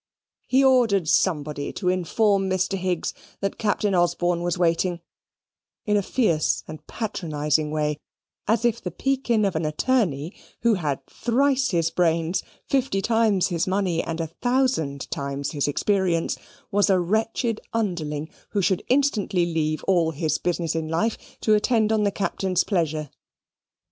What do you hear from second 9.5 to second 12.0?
an attorney, who had thrice his